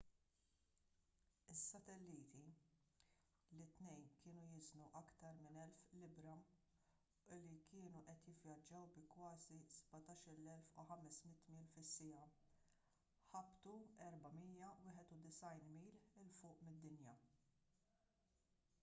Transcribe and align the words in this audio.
is-satelliti 1.53 2.45
li 3.57 3.65
t-tnejn 3.65 4.05
kienu 4.21 4.45
jiżnu 4.53 4.85
aktar 5.01 5.35
minn 5.41 5.59
1,000 5.65 5.99
libbra 6.03 6.37
u 7.35 7.37
li 7.43 7.59
kienu 7.73 8.01
qed 8.07 8.25
jivvjaġġaw 8.29 8.81
bi 8.95 9.03
kważi 9.11 9.57
17,500 9.73 11.53
mil 11.59 11.67
fis-siegħa 11.75 12.25
ħabtu 13.35 13.75
491 14.07 15.69
mil 15.75 16.01
il 16.23 16.33
fuq 16.41 16.65
mid-dinja 16.71 17.15